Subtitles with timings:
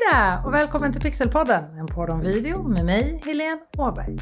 [0.00, 4.16] Hej där och välkommen till Pixelpodden, en podd om video med mig, Helene Åberg.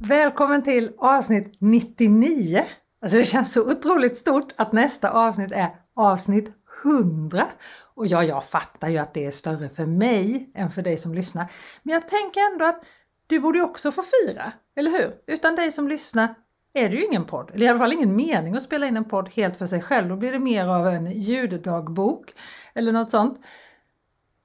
[0.00, 2.64] Välkommen till avsnitt 99.
[3.02, 6.52] Alltså det känns så otroligt stort att nästa avsnitt är avsnitt
[6.84, 7.46] 100.
[7.94, 11.14] Och ja, jag fattar ju att det är större för mig än för dig som
[11.14, 11.52] lyssnar.
[11.82, 12.84] Men jag tänker ändå att
[13.26, 15.12] du borde också få fira, eller hur?
[15.26, 16.34] Utan dig som lyssnar
[16.74, 19.04] är det ju ingen podd, eller i alla fall ingen mening att spela in en
[19.04, 20.08] podd helt för sig själv.
[20.08, 22.32] Då blir det mer av en ljuddagbok
[22.74, 23.40] eller något sånt.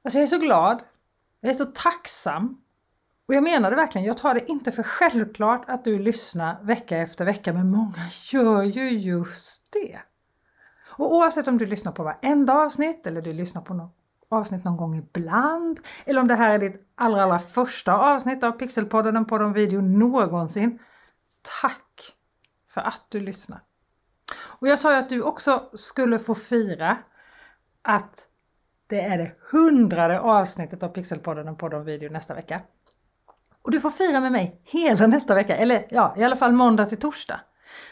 [0.04, 0.83] Alltså jag är så glad.
[1.42, 2.61] Jag är så tacksam.
[3.28, 6.97] Och jag menar det verkligen, jag tar det inte för självklart att du lyssnar vecka
[6.97, 10.00] efter vecka, men många gör ju just det.
[10.97, 13.96] Och oavsett om du lyssnar på varenda avsnitt eller du lyssnar på något
[14.29, 18.52] avsnitt någon gång ibland, eller om det här är ditt allra, allra första avsnitt av
[18.52, 20.79] Pixelpodden, en podd om video någonsin.
[21.61, 22.16] Tack
[22.69, 23.61] för att du lyssnar!
[24.60, 26.97] Och jag sa ju att du också skulle få fira
[27.82, 28.26] att
[28.87, 32.61] det är det hundrade avsnittet av Pixelpodden, och podd om video nästa vecka.
[33.63, 36.85] Och du får fira med mig hela nästa vecka, eller ja, i alla fall måndag
[36.85, 37.39] till torsdag.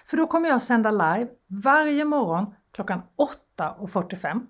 [0.06, 1.28] För då kommer jag sända live
[1.64, 3.02] varje morgon klockan
[3.58, 4.42] 8.45.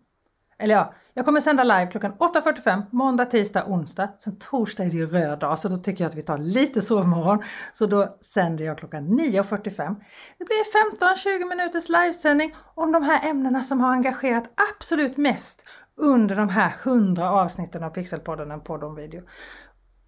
[0.60, 4.10] Eller ja, jag kommer sända live klockan 8.45 måndag, tisdag, onsdag.
[4.18, 6.82] Sen torsdag är det ju röd dag så då tycker jag att vi tar lite
[6.82, 7.44] sovmorgon.
[7.72, 9.96] Så då sänder jag klockan 9.45.
[10.38, 15.64] Det blir 15-20 minuters livesändning om de här ämnena som har engagerat absolut mest
[15.98, 19.22] under de här 100 avsnitten av Pixelpodden, en podd om video.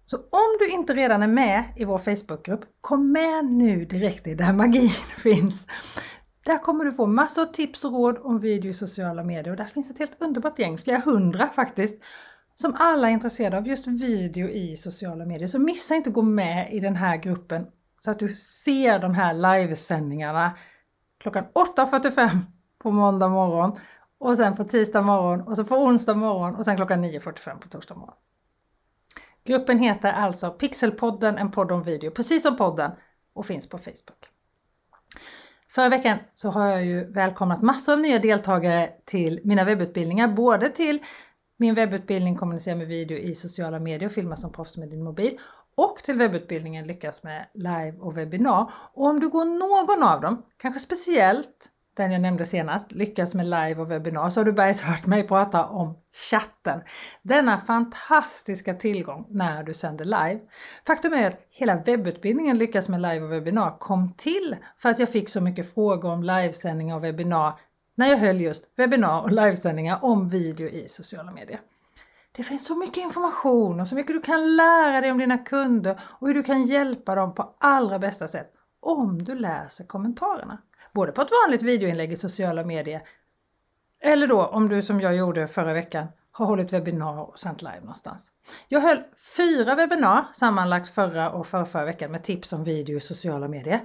[0.06, 4.34] Så om du inte redan är med i vår Facebookgrupp, kom med nu direkt i
[4.34, 4.90] där magin
[5.22, 5.66] finns.
[6.44, 9.56] Där kommer du få massor av tips och råd om video i sociala medier och
[9.56, 12.04] där finns ett helt underbart gäng, flera hundra faktiskt,
[12.54, 15.48] som alla är intresserade av just video i sociala medier.
[15.48, 17.66] Så missa inte att gå med i den här gruppen
[17.98, 20.56] så att du ser de här livesändningarna
[21.20, 21.44] klockan
[21.76, 22.28] 8.45
[22.82, 23.78] på måndag morgon
[24.18, 27.68] och sen på tisdag morgon och så på onsdag morgon och sen klockan 9.45 på
[27.68, 28.14] torsdag morgon.
[29.44, 32.90] Gruppen heter alltså Pixelpodden, en podd om video, precis som podden
[33.32, 34.28] och finns på Facebook.
[35.70, 40.68] Förra veckan så har jag ju välkomnat massor av nya deltagare till mina webbutbildningar, både
[40.68, 40.98] till
[41.56, 45.38] min webbutbildning Kommunicera med video i sociala medier och filma som proffs med din mobil
[45.74, 48.72] och till webbutbildningen Lyckas med live och webbinar.
[48.92, 53.46] Och om du går någon av dem, kanske speciellt den jag nämnde senast, Lyckas med
[53.46, 55.94] live och webbinar, så har du bergs hört mig prata om
[56.30, 56.80] chatten.
[57.22, 60.40] Denna fantastiska tillgång när du sänder live.
[60.86, 65.08] Faktum är att hela webbutbildningen Lyckas med live och webbinar kom till för att jag
[65.08, 67.52] fick så mycket frågor om livesändningar och webbinar
[67.94, 71.60] när jag höll just webbinar och livesändningar om video i sociala medier.
[72.32, 76.00] Det finns så mycket information och så mycket du kan lära dig om dina kunder
[76.18, 80.58] och hur du kan hjälpa dem på allra bästa sätt om du läser kommentarerna
[80.92, 83.02] både på ett vanligt videoinlägg i sociala medier
[84.00, 87.80] eller då om du som jag gjorde förra veckan har hållit webbinar och sänt live
[87.80, 88.30] någonstans.
[88.68, 88.98] Jag höll
[89.36, 93.80] fyra webbinar sammanlagt förra och förra veckan med tips om video i sociala medier.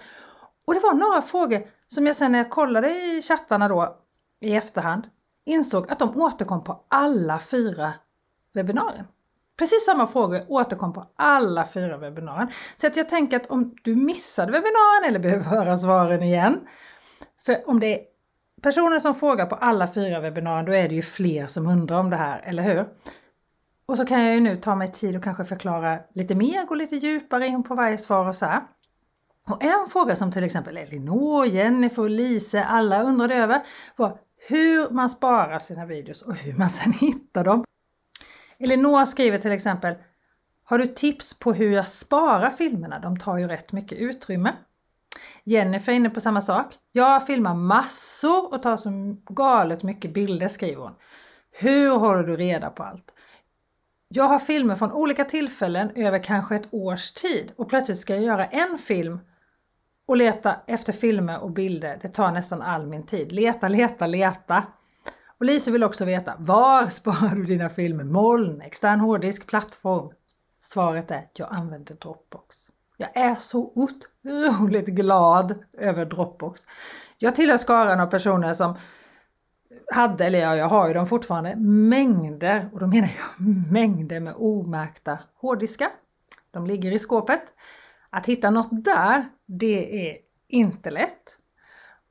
[0.68, 3.98] Och det var några frågor som jag sen när jag kollade i chattarna då
[4.40, 5.04] i efterhand
[5.46, 7.94] insåg att de återkom på alla fyra
[8.54, 9.06] webbinarier.
[9.58, 12.48] Precis samma frågor återkom på alla fyra webbinarien.
[12.78, 16.60] Så att jag tänker att om du missade webbinarien eller behöver höra svaren igen
[17.46, 18.06] för om det är
[18.62, 22.10] personer som frågar på alla fyra webbinarier, då är det ju fler som undrar om
[22.10, 22.86] det här, eller hur?
[23.86, 26.76] Och så kan jag ju nu ta mig tid och kanske förklara lite mer, gå
[26.76, 28.62] lite djupare in på varje svar och så här.
[29.50, 33.62] Och en fråga som till exempel Elinor, Jennifer och Lise alla undrade över
[33.96, 37.64] var hur man sparar sina videos och hur man sedan hittar dem.
[38.60, 39.96] Elinor skriver till exempel
[40.64, 43.00] Har du tips på hur jag sparar filmerna?
[43.00, 44.54] De tar ju rätt mycket utrymme.
[45.44, 46.74] Jennifer är inne på samma sak.
[46.92, 48.90] Jag filmar massor och tar så
[49.30, 50.96] galet mycket bilder skriver hon.
[51.52, 53.14] Hur håller du reda på allt?
[54.08, 58.24] Jag har filmer från olika tillfällen över kanske ett års tid och plötsligt ska jag
[58.24, 59.20] göra en film
[60.06, 62.00] och leta efter filmer och bilder.
[62.02, 63.32] Det tar nästan all min tid.
[63.32, 64.64] Leta, leta, leta.
[65.40, 68.04] Och Lise vill också veta, var sparar du dina filmer?
[68.04, 70.12] Moln, extern hårddisk, plattform?
[70.60, 72.70] Svaret är, jag använder Dropbox.
[73.04, 76.66] Jag är så otroligt glad över Dropbox.
[77.18, 78.78] Jag tillhör skaran av personer som
[79.92, 85.20] hade, eller jag har ju dem fortfarande, mängder, och då menar jag mängder med omärkta
[85.36, 85.90] hårddiskar.
[86.52, 87.42] De ligger i skåpet.
[88.10, 90.18] Att hitta något där, det är
[90.48, 91.38] inte lätt.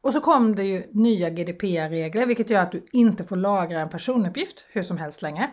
[0.00, 3.88] Och så kom det ju nya GDPR-regler vilket gör att du inte får lagra en
[3.88, 5.50] personuppgift hur som helst längre.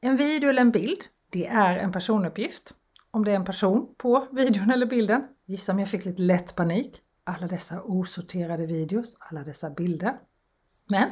[0.00, 0.98] En video eller en bild,
[1.30, 2.74] det är en personuppgift
[3.10, 5.22] om det är en person på videon eller bilden.
[5.46, 7.02] Gissa om jag fick lite lätt panik.
[7.24, 10.16] Alla dessa osorterade videos, alla dessa bilder.
[10.90, 11.10] Men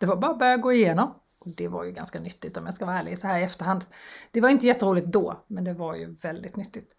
[0.00, 2.74] det var bara att börja gå igenom Och det var ju ganska nyttigt om jag
[2.74, 3.84] ska vara ärlig så här i efterhand.
[4.30, 6.96] Det var inte jätteroligt då, men det var ju väldigt nyttigt.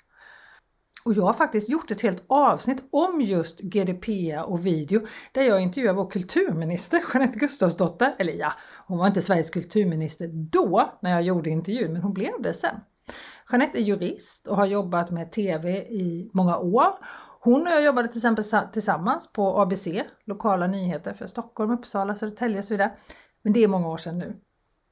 [1.05, 5.01] Och jag har faktiskt gjort ett helt avsnitt om just GDPR och video
[5.31, 8.15] där jag intervjuar vår kulturminister Jeanette Gustafsdotter.
[8.19, 8.53] Eller ja,
[8.87, 12.75] hon var inte Sveriges kulturminister då när jag gjorde intervjun, men hon blev det sen.
[13.51, 16.87] Jeanette är jurist och har jobbat med TV i många år.
[17.39, 19.87] Hon och jag jobbade till exempel tillsammans på ABC,
[20.25, 22.97] lokala nyheter för Stockholm, Uppsala, Södertälje och så vidare.
[23.41, 24.35] Men det är många år sedan nu.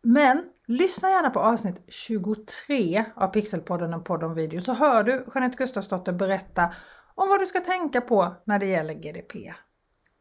[0.03, 5.25] Men lyssna gärna på avsnitt 23 av Pixelpodden, en podd om video, så hör du
[5.35, 6.73] Jeanette Gustafsdotter berätta
[7.15, 9.53] om vad du ska tänka på när det gäller GDP.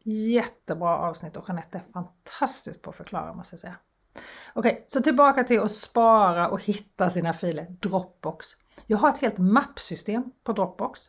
[0.03, 3.75] Jättebra avsnitt och Jeanette är fantastisk på att förklara måste jag säga.
[4.53, 7.67] Okej, så tillbaka till att spara och hitta sina filer.
[7.81, 8.47] Dropbox.
[8.87, 11.01] Jag har ett helt mappsystem på Dropbox.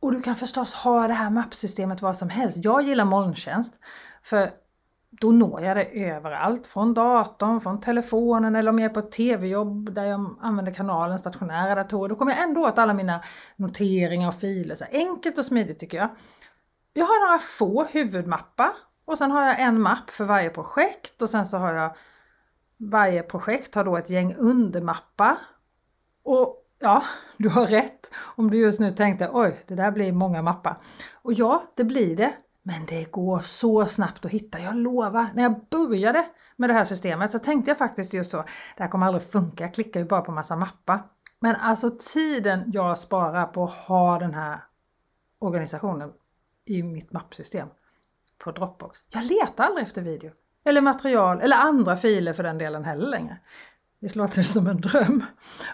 [0.00, 2.64] Och du kan förstås ha det här mappsystemet var som helst.
[2.64, 3.74] Jag gillar molntjänst.
[4.22, 4.50] För
[5.10, 6.66] då når jag det överallt.
[6.66, 11.18] Från datorn, från telefonen eller om jag är på ett tv-jobb där jag använder kanalen
[11.18, 12.08] stationära datorer.
[12.08, 13.22] Då kommer jag ändå åt alla mina
[13.56, 14.74] noteringar och filer.
[14.74, 16.08] Så enkelt och smidigt tycker jag.
[16.92, 18.70] Jag har några få huvudmappar
[19.04, 21.96] och sen har jag en mapp för varje projekt och sen så har jag
[22.78, 25.36] varje projekt har då ett gäng undermappar.
[26.22, 27.02] Och ja,
[27.36, 30.78] du har rätt om du just nu tänkte oj, det där blir många mappar.
[31.14, 32.34] Och ja, det blir det.
[32.62, 35.26] Men det går så snabbt att hitta, jag lovar.
[35.34, 36.26] När jag började
[36.56, 38.36] med det här systemet så tänkte jag faktiskt just så,
[38.76, 41.02] det här kommer aldrig funka, jag klickar ju bara på massa mappar.
[41.40, 44.64] Men alltså tiden jag sparar på att ha den här
[45.38, 46.12] organisationen
[46.64, 47.68] i mitt mappsystem
[48.44, 48.98] på Dropbox.
[49.12, 50.30] Jag letar aldrig efter video.
[50.68, 53.38] Eller material, eller andra filer för den delen heller längre.
[54.00, 55.24] Det låter som en dröm.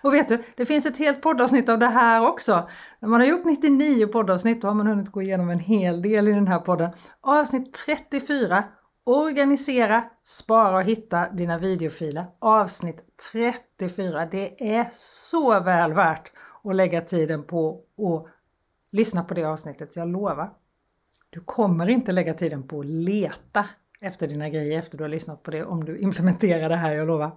[0.02, 2.68] Och vet du, det finns ett helt poddavsnitt av det här också.
[3.00, 6.28] När man har gjort 99 poddavsnitt då har man hunnit gå igenom en hel del
[6.28, 6.90] i den här podden.
[7.20, 8.64] Avsnitt 34
[9.06, 12.26] Organisera, spara och hitta dina videofiler.
[12.38, 14.26] Avsnitt 34.
[14.26, 16.32] Det är så väl värt
[16.64, 18.26] att lägga tiden på att
[18.92, 20.50] lyssna på det avsnittet, jag lovar.
[21.30, 23.66] Du kommer inte lägga tiden på att leta
[24.04, 27.06] efter dina grejer efter du har lyssnat på det om du implementerar det här, jag
[27.06, 27.30] lovar.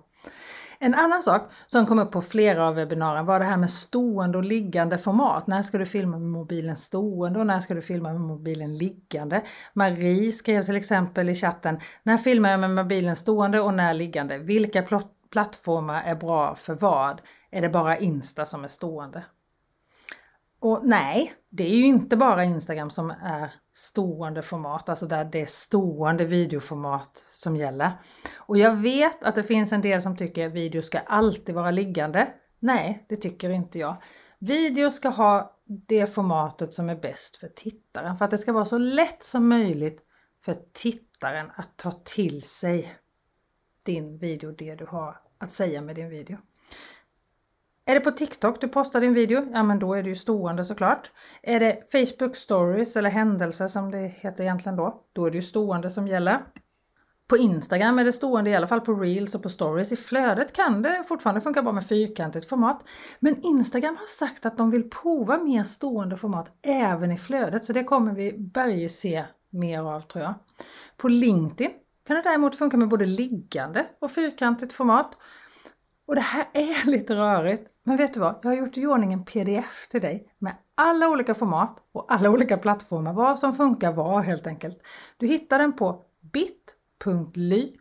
[0.79, 4.37] En annan sak som kom upp på flera av webbinarierna var det här med stående
[4.37, 5.47] och liggande format.
[5.47, 9.41] När ska du filma med mobilen stående och när ska du filma med mobilen liggande?
[9.73, 14.37] Marie skrev till exempel i chatten, när filmar jag med mobilen stående och när liggande?
[14.37, 14.83] Vilka
[15.31, 17.21] plattformar är bra för vad?
[17.51, 19.23] Är det bara Insta som är stående?
[20.59, 25.41] Och nej, det är ju inte bara Instagram som är stående format, alltså där det
[25.41, 27.91] är stående videoformat som gäller.
[28.37, 31.71] Och jag vet att det finns en del som tycker att video ska alltid vara
[31.71, 32.27] liggande.
[32.59, 33.95] Nej, det tycker inte jag.
[34.39, 35.57] Video ska ha
[35.87, 39.49] det formatet som är bäst för tittaren, för att det ska vara så lätt som
[39.49, 40.01] möjligt
[40.41, 42.95] för tittaren att ta till sig
[43.83, 46.37] din video, det du har att säga med din video.
[47.89, 49.47] Är det på TikTok du postar din video?
[49.53, 51.11] Ja men då är det ju stående såklart.
[51.41, 55.03] Är det Facebook stories eller händelser som det heter egentligen då?
[55.13, 56.39] Då är det ju stående som gäller.
[57.27, 59.91] På Instagram är det stående i alla fall på reels och på stories.
[59.91, 62.81] I flödet kan det fortfarande funka bra med fyrkantigt format.
[63.19, 67.73] Men Instagram har sagt att de vill prova mer stående format även i flödet så
[67.73, 70.33] det kommer vi börja se mer av tror jag.
[70.97, 71.71] På LinkedIn
[72.07, 75.17] kan det däremot funka med både liggande och fyrkantigt format.
[76.07, 78.39] Och det här är lite rörigt, men vet du vad?
[78.41, 82.29] Jag har gjort i ordning en pdf till dig med alla olika format och alla
[82.29, 84.79] olika plattformar, vad som funkar var helt enkelt.
[85.17, 87.73] Du hittar den på bit.ly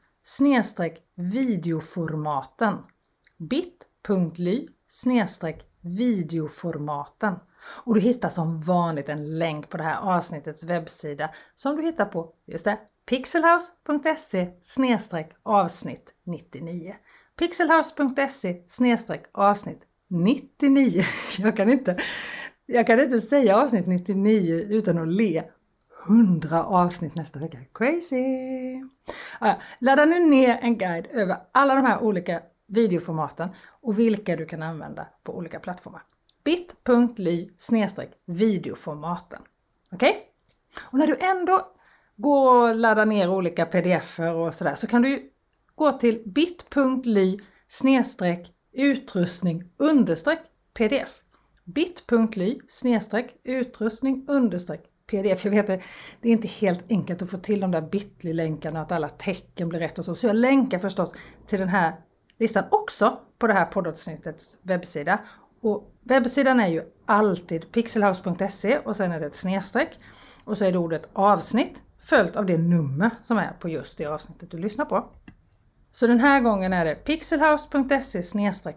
[1.14, 2.78] videoformaten
[3.38, 4.68] bit.ly
[5.80, 7.34] videoformaten
[7.84, 12.04] och du hittar som vanligt en länk på det här avsnittets webbsida som du hittar
[12.04, 14.48] på, just det, pixelhouse.se
[15.42, 16.94] avsnitt 99
[17.38, 18.62] pixelhouse.se
[19.32, 21.02] avsnitt 99.
[21.38, 21.96] Jag kan, inte,
[22.66, 25.42] jag kan inte säga avsnitt 99 utan att le.
[26.08, 27.58] 100 avsnitt nästa vecka.
[27.74, 28.24] Crazy!
[29.38, 33.48] Ah, ladda nu ner en guide över alla de här olika videoformaten
[33.80, 36.02] och vilka du kan använda på olika plattformar.
[36.44, 37.50] bit.ly
[38.26, 39.42] videoformaten.
[39.92, 40.10] Okej?
[40.10, 40.22] Okay?
[40.82, 41.60] Och när du ändå
[42.16, 45.30] går och laddar ner olika pdf-er och sådär så kan du
[45.76, 47.38] gå till bit.ly
[48.72, 50.40] utrustning understreck
[50.74, 51.20] pdf.
[51.64, 52.58] bit.ly
[53.44, 54.80] utrustning understreck
[55.10, 55.44] pdf.
[55.44, 55.66] Jag vet
[56.20, 59.80] det är inte helt enkelt att få till de där bitly-länkarna att alla tecken blir
[59.80, 60.14] rätt och så.
[60.14, 61.12] Så jag länkar förstås
[61.46, 61.92] till den här
[62.38, 65.20] listan också på det här poddavsnittets webbsida.
[65.62, 69.98] Och webbsidan är ju alltid pixelhouse.se och sen är det ett snedstreck
[70.44, 74.06] och så är det ordet avsnitt följt av det nummer som är på just det
[74.06, 75.12] avsnittet du lyssnar på.
[75.96, 78.22] Så den här gången är det pixelhouse.se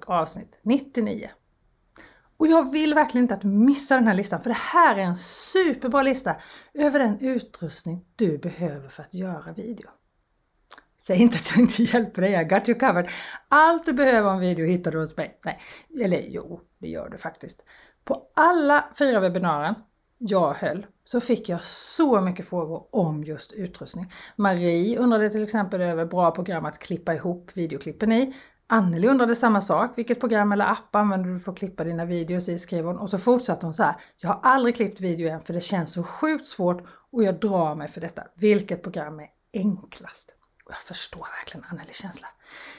[0.07, 1.29] avsnitt 99.
[2.37, 5.01] Och jag vill verkligen inte att du missar den här listan för det här är
[5.01, 6.35] en superbra lista
[6.73, 9.89] över den utrustning du behöver för att göra video.
[11.01, 13.09] Säg inte att jag inte hjälper dig, I got you covered.
[13.47, 15.39] Allt du behöver om video hittar du hos mig.
[15.45, 15.59] Nej,
[16.03, 17.63] eller jo, det gör du faktiskt.
[18.05, 19.75] På alla fyra webbinaren
[20.19, 24.11] jag höll så fick jag så mycket frågor om just utrustning.
[24.35, 28.33] Marie undrade till exempel över bra program att klippa ihop videoklippen i.
[28.67, 29.91] Anneli undrade samma sak.
[29.95, 32.57] Vilket program eller app använder du för att klippa dina videos i?
[32.57, 32.97] skrev hon.
[32.97, 33.95] Och så fortsatte hon så här.
[34.17, 37.75] Jag har aldrig klippt video än för det känns så sjukt svårt och jag drar
[37.75, 38.23] mig för detta.
[38.35, 40.35] Vilket program är enklast?
[40.69, 42.27] Och jag förstår verkligen Annelies känsla.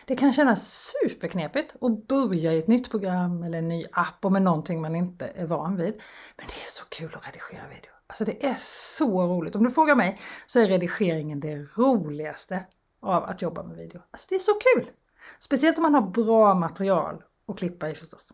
[0.05, 4.33] Det kan kännas superknepigt att börja i ett nytt program eller en ny app och
[4.33, 5.95] med någonting man inte är van vid.
[6.37, 7.91] Men det är så kul att redigera video.
[8.07, 9.57] Alltså det är så roligt.
[9.57, 12.67] Om du frågar mig så är redigeringen det roligaste
[13.03, 14.03] av att jobba med video.
[14.11, 14.91] Alltså det är så kul!
[15.39, 18.33] Speciellt om man har bra material att klippa i förstås.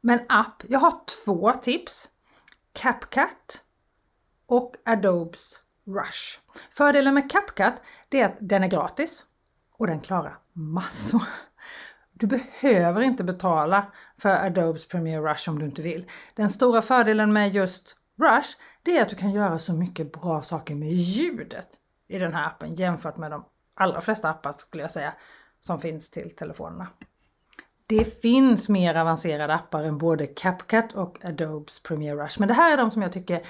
[0.00, 2.08] Men app, jag har två tips.
[2.72, 3.64] CapCut
[4.46, 6.38] och Adobes Rush.
[6.70, 7.74] Fördelen med CapCut
[8.10, 9.24] är att den är gratis
[9.78, 11.22] och den klarar massor.
[12.12, 16.06] Du behöver inte betala för Adobes Premiere Rush om du inte vill.
[16.34, 18.48] Den stora fördelen med just Rush
[18.82, 21.68] det är att du kan göra så mycket bra saker med ljudet
[22.08, 25.14] i den här appen jämfört med de allra flesta appar skulle jag säga
[25.60, 26.88] som finns till telefonerna.
[27.86, 32.72] Det finns mer avancerade appar än både CapCut och Adobes Premiere Rush men det här
[32.72, 33.42] är de som jag tycker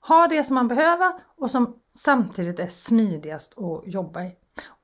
[0.00, 4.36] ha det som man behöver och som samtidigt är smidigast att jobba i.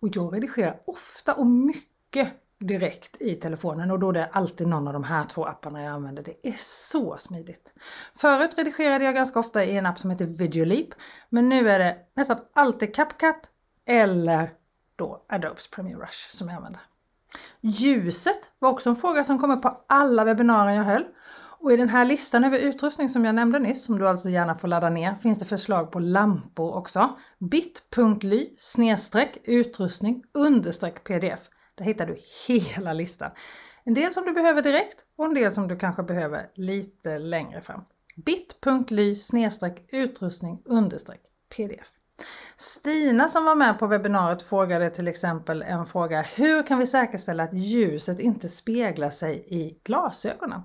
[0.02, 4.87] Och jag redigerar ofta och mycket direkt i telefonen och då är det alltid någon
[4.87, 6.23] av de här två apparna jag använder.
[6.23, 7.75] Det är så smidigt.
[8.14, 10.88] Förut redigerade jag ganska ofta i en app som heter Videoleap
[11.28, 13.50] men nu är det nästan alltid CapCut
[13.87, 14.50] eller
[14.97, 16.83] då Adobes Premiere Rush som jag använder.
[17.61, 21.04] Ljuset var också en fråga som kom upp på alla webbinarier jag höll
[21.64, 24.54] och i den här listan över utrustning som jag nämnde nyss, som du alltså gärna
[24.54, 27.16] får ladda ner, finns det förslag på lampor också.
[27.50, 31.40] bit.ly snedstreck utrustning understreck pdf.
[31.75, 32.16] Där hittar du
[32.49, 33.30] hela listan.
[33.85, 37.61] En del som du behöver direkt och en del som du kanske behöver lite längre
[37.61, 37.80] fram.
[38.16, 41.21] bit.ly snedstreck utrustning understreck
[41.56, 41.87] pdf.
[42.56, 47.42] Stina som var med på webbinariet frågade till exempel en fråga Hur kan vi säkerställa
[47.42, 50.61] att ljuset inte speglar sig i glasögonen?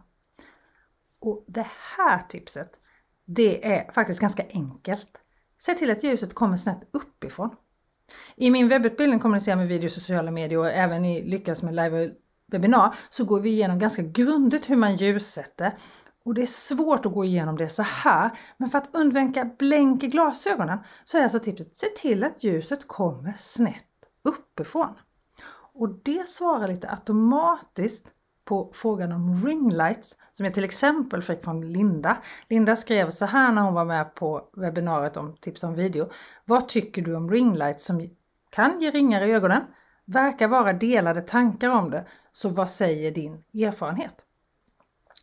[1.19, 2.79] Och det här tipset,
[3.25, 5.11] det är faktiskt ganska enkelt.
[5.57, 7.49] Se till att ljuset kommer snett uppifrån.
[8.35, 12.11] I min webbutbildning Kommunicera med video sociala medier och även i Lyckas med live
[12.51, 15.77] webbinar så går vi igenom ganska grundligt hur man ljussätter.
[16.25, 20.03] Och det är svårt att gå igenom det så här, men för att undvika blänk
[20.03, 23.85] i glasögonen så är alltså tipset se till att ljuset kommer snett
[24.23, 24.93] uppifrån.
[25.73, 28.07] Och det svarar lite automatiskt
[28.49, 32.17] på frågan om ringlights som jag till exempel fick från Linda.
[32.47, 36.09] Linda skrev så här när hon var med på webbinariet om tips om video.
[36.45, 38.09] Vad tycker du om ringlights som
[38.49, 39.61] kan ge ringar i ögonen?
[40.05, 44.15] Verkar vara delade tankar om det, så vad säger din erfarenhet?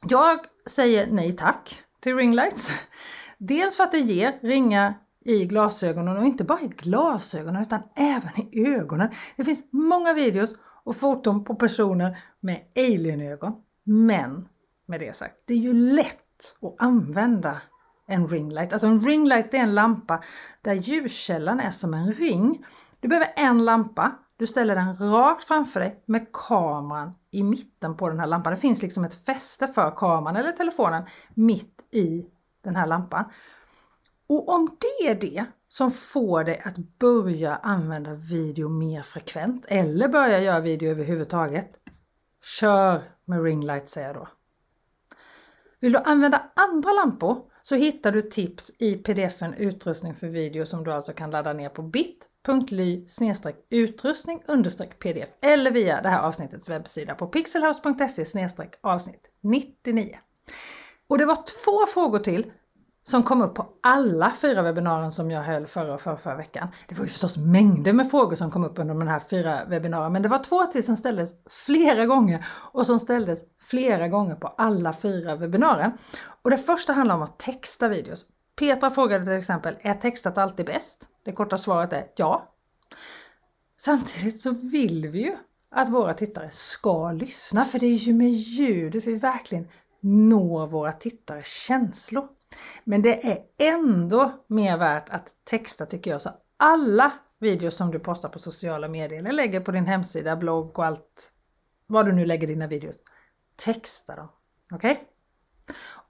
[0.09, 2.71] Jag säger nej tack till ringlights.
[3.39, 8.41] Dels för att det ger ringar i glasögonen och inte bara i glasögonen utan även
[8.41, 9.11] i ögonen.
[9.37, 10.55] Det finns många videos
[10.87, 13.53] och foton på personer med alienögon.
[13.85, 14.49] Men
[14.87, 17.61] med det sagt, det är ju lätt att använda
[18.07, 18.73] en ringlight.
[18.73, 20.23] Alltså en ringlight är en lampa
[20.63, 22.67] där ljuskällan är som en ring.
[23.01, 28.09] Du behöver en lampa, du ställer den rakt framför dig med kameran i mitten på
[28.09, 28.53] den här lampan.
[28.53, 31.03] Det finns liksom ett fäste för kameran eller telefonen
[31.35, 32.27] mitt i
[32.65, 33.25] den här lampan.
[34.27, 40.09] Och om det är det som får dig att börja använda video mer frekvent eller
[40.09, 41.71] börja göra video överhuvudtaget.
[42.61, 44.29] Kör med ringlight säger jag då.
[45.81, 50.85] Vill du använda andra lampor så hittar du tips i pdfen utrustning för video som
[50.85, 53.07] du alltså kan ladda ner på bit.ly
[53.71, 54.43] utrustning
[54.99, 58.49] pdf eller via det här avsnittets webbsida på pixelhouse.se
[58.81, 60.19] avsnitt 99.
[61.07, 62.53] Och det var två frågor till
[63.11, 66.69] som kom upp på alla fyra webbinarier som jag höll förra och förra, förra veckan.
[66.89, 70.11] Det var ju förstås mängder med frågor som kom upp under de här fyra webbinarierna
[70.11, 74.49] men det var två till som ställdes flera gånger och som ställdes flera gånger på
[74.49, 75.93] alla fyra webbinarier.
[76.43, 78.27] Och det första handlar om att texta videos.
[78.59, 81.09] Petra frågade till exempel, är textat alltid bäst?
[81.25, 82.53] Det korta svaret är ja.
[83.81, 85.37] Samtidigt så vill vi ju
[85.71, 89.69] att våra tittare ska lyssna för det är ju med ljudet vi verkligen
[90.01, 92.29] når våra tittares känslor.
[92.85, 96.23] Men det är ändå mer värt att texta tycker jag.
[96.23, 100.79] Så alla videos som du postar på sociala medier eller lägger på din hemsida, blogg
[100.79, 101.33] och allt
[101.87, 102.97] vad du nu lägger dina videos.
[103.65, 104.29] Texta dem.
[104.73, 104.93] Okej?
[104.93, 105.05] Okay?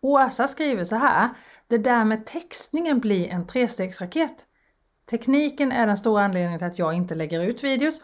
[0.01, 1.31] Åsa skriver så här.
[1.69, 4.35] Det där med textningen blir en trestegsraket.
[5.11, 8.01] Tekniken är den stora anledningen till att jag inte lägger ut videos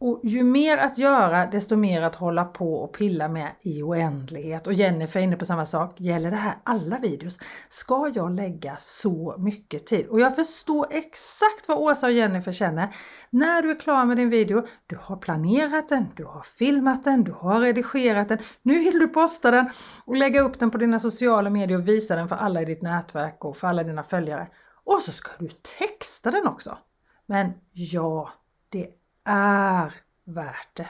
[0.00, 4.66] och ju mer att göra desto mer att hålla på och pilla med i oändlighet.
[4.66, 6.00] Och Jennifer är inne på samma sak.
[6.00, 7.38] Gäller det här alla videos?
[7.68, 10.06] Ska jag lägga så mycket tid?
[10.06, 12.88] Och jag förstår exakt vad Åsa och Jennifer känner.
[13.30, 17.24] När du är klar med din video, du har planerat den, du har filmat den,
[17.24, 18.38] du har redigerat den.
[18.62, 19.70] Nu vill du posta den
[20.04, 22.82] och lägga upp den på dina sociala medier och visa den för alla i ditt
[22.82, 24.48] nätverk och för alla dina följare.
[24.84, 26.78] Och så ska du texta den också.
[27.26, 28.30] Men ja,
[28.68, 28.88] det
[29.24, 30.88] är värt det.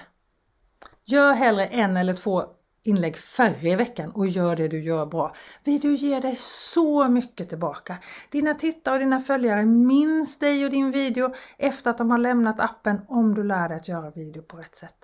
[1.04, 2.44] Gör hellre en eller två
[2.82, 5.34] inlägg färre i veckan och gör det du gör bra.
[5.64, 7.98] Video ger dig så mycket tillbaka.
[8.30, 12.60] Dina tittare och dina följare minns dig och din video efter att de har lämnat
[12.60, 14.96] appen om du lär dig att göra video på rätt sätt.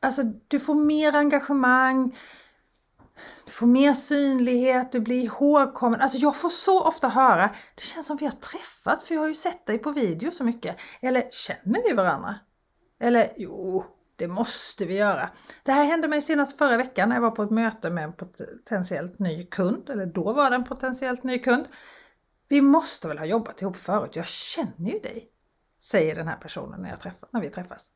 [0.00, 2.16] Alltså du får mer engagemang,
[3.44, 6.00] du får mer synlighet, du blir ihågkommen.
[6.00, 9.28] Alltså jag får så ofta höra, det känns som vi har träffats för jag har
[9.28, 10.80] ju sett dig på video så mycket.
[11.00, 12.34] Eller känner vi varandra?
[13.00, 13.84] Eller jo,
[14.16, 15.30] det måste vi göra.
[15.62, 18.12] Det här hände mig senast förra veckan när jag var på ett möte med en
[18.12, 19.90] potentiellt ny kund.
[19.90, 21.66] Eller då var det en potentiellt ny kund.
[22.48, 25.28] Vi måste väl ha jobbat ihop förut, jag känner ju dig.
[25.80, 27.90] Säger den här personen när, jag träffar, när vi träffas.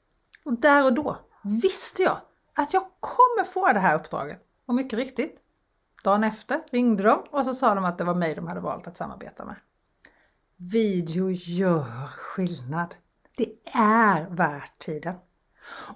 [0.44, 2.20] Och där och då visste jag
[2.54, 4.42] att jag kommer få det här uppdraget.
[4.70, 5.36] Och mycket riktigt,
[6.04, 8.86] dagen efter ringde de och så sa de att det var mig de hade valt
[8.86, 9.56] att samarbeta med.
[10.56, 12.94] Video gör skillnad.
[13.36, 15.14] Det är värt tiden.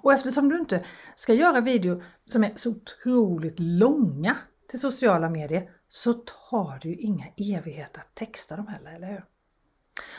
[0.01, 4.37] Och eftersom du inte ska göra video som är så otroligt långa
[4.69, 9.25] till sociala medier så tar det ju inga evigheter att texta dem heller, eller hur?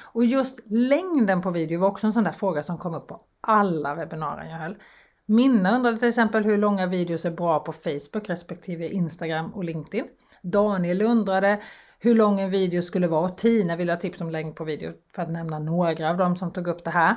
[0.03, 3.21] Och just längden på video var också en sån där fråga som kom upp på
[3.41, 4.77] alla webbinarier jag höll.
[5.29, 10.07] Minna undrade till exempel hur långa videos är bra på Facebook respektive Instagram och LinkedIn.
[10.43, 11.61] Daniel undrade
[11.99, 14.93] hur lång en video skulle vara och Tina ville ha tips om längd på video
[15.15, 17.17] för att nämna några av dem som tog upp det här.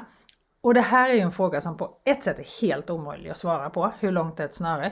[0.62, 3.38] Och det här är ju en fråga som på ett sätt är helt omöjlig att
[3.38, 3.92] svara på.
[4.00, 4.92] Hur långt är ett snöre?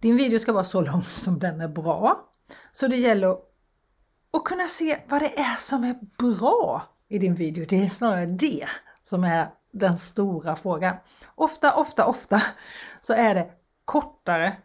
[0.00, 2.20] Din video ska vara så lång som den är bra.
[2.72, 3.30] Så det gäller
[4.32, 7.64] att kunna se vad det är som är bra i din video.
[7.68, 8.66] Det är snarare det
[9.02, 10.96] som är den stora frågan.
[11.34, 12.42] Ofta, ofta, ofta
[13.00, 13.50] så är det
[13.84, 14.56] kortare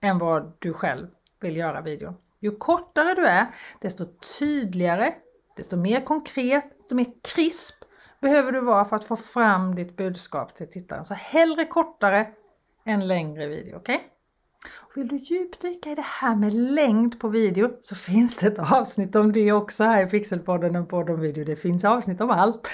[0.00, 1.06] än vad du själv
[1.40, 2.14] vill göra videon.
[2.40, 3.46] Ju kortare du är,
[3.80, 4.04] desto
[4.38, 5.14] tydligare,
[5.56, 7.74] desto mer konkret, desto mer krisp
[8.20, 11.04] behöver du vara för att få fram ditt budskap till tittaren.
[11.04, 12.28] Så hellre kortare
[12.84, 13.96] än längre video, okej?
[13.96, 14.08] Okay?
[14.94, 19.16] Vill du djupdyka i det här med längd på video så finns det ett avsnitt
[19.16, 21.44] om det också här i Pixelpodden, en podd om video.
[21.44, 22.68] Det finns avsnitt om allt.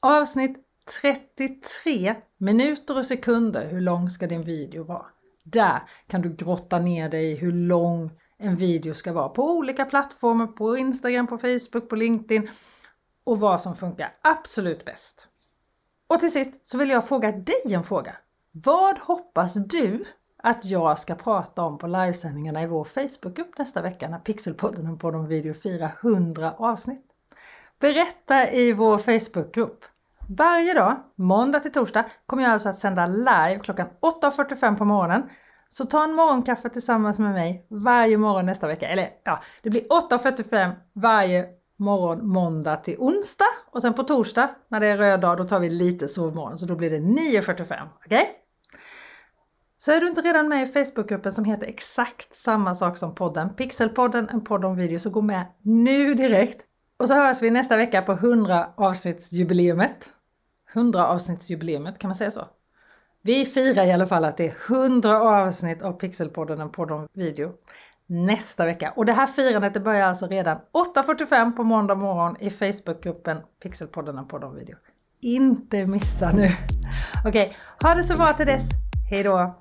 [0.00, 0.56] Avsnitt
[1.00, 5.06] 33 minuter och sekunder, hur lång ska din video vara?
[5.44, 9.84] Där kan du grotta ner dig i hur lång en video ska vara på olika
[9.84, 12.48] plattformar, på Instagram, på Facebook, på LinkedIn
[13.24, 15.28] och vad som funkar absolut bäst.
[16.06, 18.16] Och till sist så vill jag fråga dig en fråga.
[18.52, 20.04] Vad hoppas du
[20.42, 25.10] att jag ska prata om på livesändningarna i vår Facebookgrupp nästa vecka när Pixelpodden på
[25.10, 27.06] de video firar 100 avsnitt?
[27.78, 29.84] Berätta i vår Facebookgrupp.
[30.36, 33.86] Varje dag, måndag till torsdag, kommer jag alltså att sända live klockan
[34.22, 35.22] 8.45 på morgonen.
[35.68, 38.88] Så ta en morgonkaffe tillsammans med mig varje morgon nästa vecka.
[38.88, 44.80] Eller ja, det blir 8.45 varje morgon måndag till onsdag och sen på torsdag när
[44.80, 47.62] det är röd dag då tar vi lite sovmorgon så då blir det 9.45.
[47.62, 47.86] Okej?
[48.06, 48.24] Okay?
[49.78, 53.54] Så är du inte redan med i Facebookgruppen som heter exakt samma sak som podden,
[53.54, 56.62] Pixelpodden, en podd om video, så gå med nu direkt.
[56.98, 60.12] Och så hörs vi nästa vecka på 100 avsnittsjubileumet.
[60.74, 62.48] 100 avsnittsjubileumet, kan man säga så?
[63.22, 67.06] Vi firar i alla fall att det är 100 avsnitt av Pixelpodden, en podd om
[67.14, 67.52] video
[68.06, 68.92] nästa vecka.
[68.96, 70.58] Och det här firandet börjar alltså redan
[70.96, 74.76] 8.45 på måndag morgon i Facebookgruppen Pixelpodden, en podd om video.
[75.20, 76.48] Inte missa nu!
[77.24, 78.68] Okej, okay, ha det så bra till dess!
[79.10, 79.54] Hejdå!